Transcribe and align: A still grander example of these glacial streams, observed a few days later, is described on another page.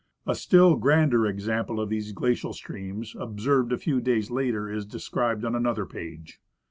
A 0.25 0.33
still 0.33 0.77
grander 0.77 1.27
example 1.27 1.79
of 1.79 1.89
these 1.89 2.11
glacial 2.11 2.53
streams, 2.53 3.15
observed 3.19 3.71
a 3.71 3.77
few 3.77 4.01
days 4.01 4.31
later, 4.31 4.67
is 4.67 4.83
described 4.83 5.45
on 5.45 5.53
another 5.53 5.85
page. 5.85 6.41